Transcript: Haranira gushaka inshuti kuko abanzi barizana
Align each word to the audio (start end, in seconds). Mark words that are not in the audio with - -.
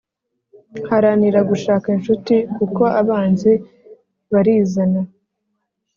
Haranira 0.89 1.39
gushaka 1.49 1.85
inshuti 1.95 2.35
kuko 2.55 2.81
abanzi 2.99 3.51
barizana 4.31 5.01